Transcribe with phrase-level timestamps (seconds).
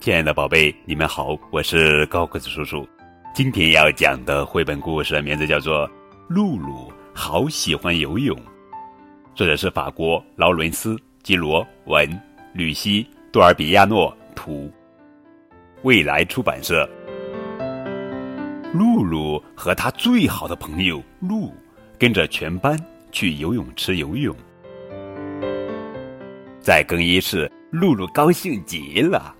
[0.00, 2.88] 亲爱的宝贝，你们好，我是高个子叔叔。
[3.34, 5.86] 今天要讲的绘本故事名字叫做
[6.26, 8.34] 《露露好喜欢游泳》，
[9.34, 12.08] 作者是法国劳伦斯·基罗文、
[12.54, 14.72] 吕西·多尔比亚诺图，
[15.82, 16.88] 未来出版社。
[18.72, 21.52] 露露和他最好的朋友露
[21.98, 22.74] 跟着全班
[23.12, 24.34] 去游泳池游泳，
[26.58, 29.36] 在更衣室，露露高兴极了。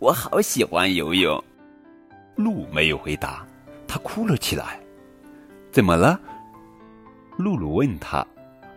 [0.00, 1.44] 我好喜欢游泳，
[2.34, 3.46] 鹿没有回答，
[3.86, 4.80] 他哭了起来。
[5.70, 6.18] 怎么了？
[7.36, 8.26] 露露问他。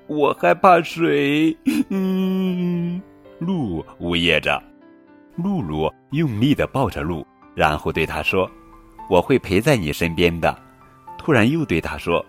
[0.08, 1.58] 我害怕水。
[1.90, 3.02] 嗯，
[3.40, 4.62] 鹿呜咽着。
[5.38, 8.52] 露露用力的抱着鹿，然后对他说
[9.10, 10.54] ：“我会陪在你身边的。”
[11.18, 12.24] 突然又对他说：“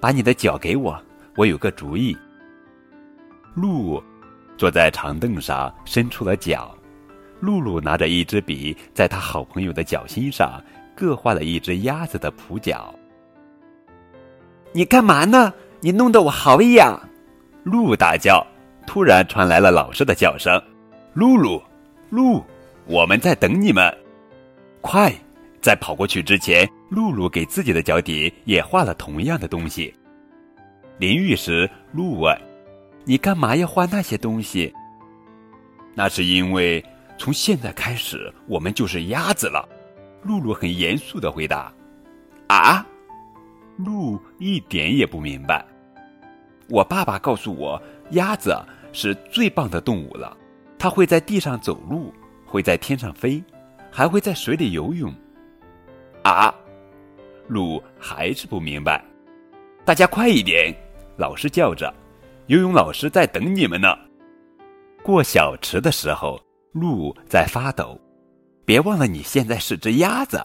[0.00, 0.96] 把你的脚给我，
[1.36, 2.16] 我有个主意。”
[3.56, 4.00] 鹿
[4.56, 6.72] 坐在长凳上，伸出了脚。
[7.40, 10.62] 露露拿着一支笔，在他好朋友的脚心上
[10.94, 12.94] 各画了一只鸭子的蹼脚。
[14.72, 15.52] 你干嘛呢？
[15.80, 17.00] 你弄得我好痒！
[17.62, 18.44] 鹿大叫。
[18.86, 20.60] 突然传来了老师的叫声
[21.12, 21.62] ：“露露，
[22.08, 22.42] 鹿，
[22.86, 23.94] 我们在等你们！
[24.80, 25.12] 快，
[25.60, 29.94] 在跑过去之前，露露给自己的脚底也画了同样的东西。”
[30.98, 32.34] 淋浴时，鹿问
[33.04, 34.72] ：“你干嘛要画那些东西？”
[35.94, 36.82] 那是因为。
[37.18, 39.68] 从现在开始，我们就是鸭子了。
[40.22, 41.72] 露露很严肃的回答
[42.48, 42.86] ：“啊？”
[43.76, 45.64] 鹿一点也不明白。
[46.68, 48.56] 我爸爸告诉我，鸭子
[48.92, 50.36] 是最棒的动物了。
[50.78, 52.12] 它会在地上走路，
[52.46, 53.42] 会在天上飞，
[53.90, 55.12] 还会在水里游泳。
[56.22, 56.54] 啊？
[57.46, 59.04] 鹿还是不明白。
[59.84, 60.74] 大家快一点！
[61.16, 61.92] 老师叫着
[62.46, 63.88] ：“游泳老师在等你们呢。”
[65.02, 66.40] 过小池的时候。
[66.72, 67.98] 鹿在发抖，
[68.64, 70.40] 别忘了你现在是只鸭子。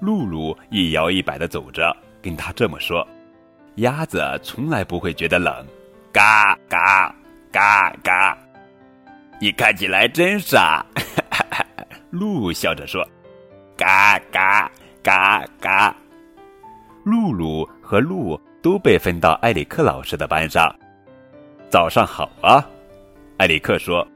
[0.00, 3.06] 露露一摇一摆的走着，跟他这么说
[3.76, 5.64] ：“鸭子从来不会觉得冷。”
[6.12, 7.14] 嘎嘎
[7.50, 8.36] 嘎嘎，
[9.40, 10.84] 你看起来真傻。
[12.10, 13.02] 鹿笑着说
[13.76, 14.70] ：“嘎嘎
[15.02, 15.96] 嘎嘎。”
[17.04, 20.70] 露露和鹿都被分到埃里克老师的班上。
[21.70, 22.62] 早上好啊，
[23.38, 24.06] 埃里克说。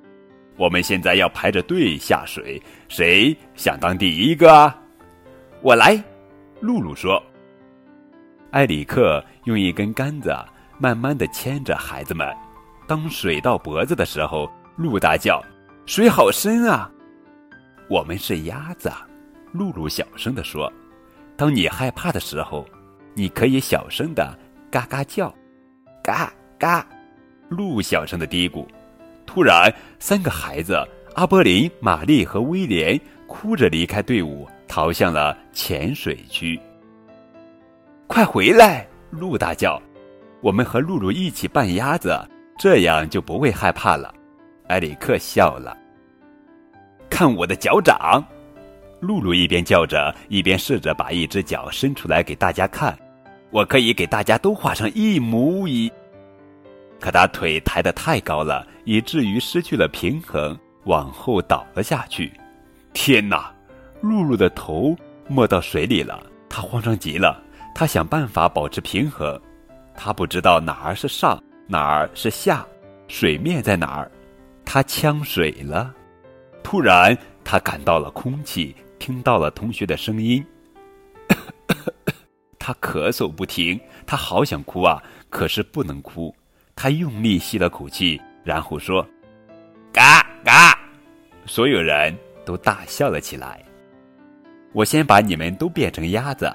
[0.56, 4.76] 我们现在要排着队下水，谁想当第一个啊？
[5.62, 6.02] 我来，
[6.60, 7.22] 露露说。
[8.52, 10.34] 埃里克用一根杆子
[10.78, 12.26] 慢慢的牵着孩子们。
[12.86, 15.42] 当水到脖子的时候，鹿大叫
[15.84, 16.90] ：“水好深啊！”
[17.90, 18.90] 我们是鸭子，
[19.52, 20.72] 露露小声的说
[21.36, 22.64] ：“当你害怕的时候，
[23.12, 24.38] 你可以小声的
[24.70, 25.34] 嘎嘎叫，
[26.02, 26.86] 嘎嘎。”
[27.50, 28.66] 鹿小声的嘀咕。
[29.26, 30.82] 突然，三个孩子
[31.14, 36.58] 阿波林、玛丽和威廉哭着离开队伍，逃向了浅水区。
[38.06, 38.86] 快回来！
[39.10, 39.80] 鹿大叫
[40.40, 42.18] ：“我们和露露一起扮鸭子，
[42.58, 44.14] 这样就不会害怕了。”
[44.68, 45.76] 埃里克笑了。
[47.08, 48.24] 看我的脚掌！
[49.00, 52.96] 露露一边叫着，一边试着把一只脚伸出来给大家看。
[53.50, 55.90] 我可以给大家都画成一模一。
[57.06, 62.32] 可他腿抬得太高了，以至于失去了平衡，往后倒了下去。
[62.92, 63.54] 天哪！
[64.00, 64.92] 露露的头
[65.28, 67.40] 没到水里了，他慌张极了。
[67.76, 69.40] 他想办法保持平衡，
[69.94, 72.66] 他不知道哪儿是上，哪儿是下，
[73.06, 74.10] 水面在哪儿。
[74.64, 75.94] 他呛水了。
[76.64, 80.44] 突然，他感到了空气，听到了同学的声音。
[82.58, 85.00] 他咳嗽不停，他好想哭啊，
[85.30, 86.34] 可是不能哭。
[86.78, 89.04] 他用力吸了口气，然后说
[89.90, 90.78] ：“嘎嘎！”
[91.46, 92.14] 所有人
[92.44, 93.64] 都大笑了起来。
[94.72, 96.52] 我先把你们都变成鸭子。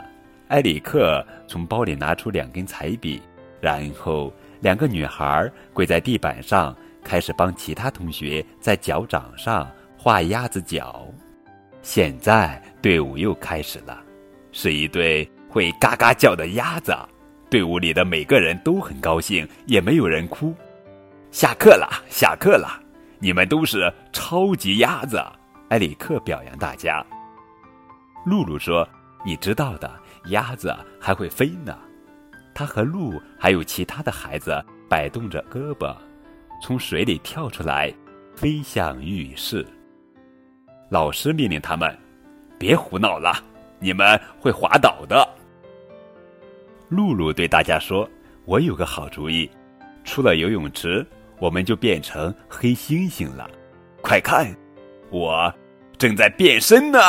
[0.50, 3.20] 埃里克从包里拿出两根彩笔，
[3.60, 11.08] 然后两个女孩跪在地板上，开始帮其他同学在脚掌上画鸭子脚。
[11.82, 14.00] 现在队伍又开始了，
[14.52, 16.96] 是一对会嘎嘎叫的鸭子。
[17.52, 20.56] 队伍里的每个人都很高兴，也没有人哭。
[21.32, 22.82] 下课了，下课了，
[23.20, 25.22] 你们都是超级鸭子！
[25.68, 27.06] 埃里克表扬大家。
[28.26, 28.88] 露露说
[29.26, 29.92] ：“你知道的，
[30.28, 31.78] 鸭子还会飞呢。”
[32.56, 35.94] 他和鹿还有其他的孩子摆动着胳膊，
[36.64, 37.94] 从水里跳出来，
[38.34, 39.68] 飞向浴室。
[40.88, 41.94] 老师命令他们
[42.58, 43.44] ：“别胡闹了，
[43.78, 45.28] 你们会滑倒的。”
[46.92, 48.08] 露露对大家说
[48.44, 49.50] ：“我有个好主意，
[50.04, 51.08] 出了游泳池，
[51.40, 53.50] 我们就变成黑猩猩了。
[54.02, 54.54] 快看，
[55.10, 55.50] 我
[55.98, 57.00] 正在变身呢。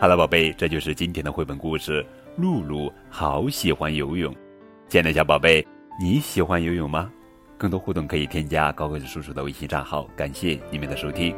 [0.00, 2.06] 好了，宝贝，这就是今天的绘本故事。
[2.36, 4.32] 露露好喜欢游泳，
[4.88, 5.66] 亲爱的小宝贝，
[6.00, 7.10] 你喜欢游泳吗？
[7.58, 10.04] 更多互动可以添加高个子叔叔的微信账号。
[10.16, 11.34] 感谢你们的收听。